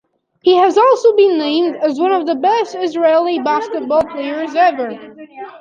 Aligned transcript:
He 0.41 0.55
has 0.55 0.79
also 0.79 1.15
been 1.15 1.37
named 1.37 1.75
as 1.75 1.99
one 1.99 2.11
of 2.11 2.25
the 2.25 2.33
best 2.33 2.73
Israeli 2.73 3.37
basketball 3.37 4.01
players 4.03 4.55
ever. 4.55 4.97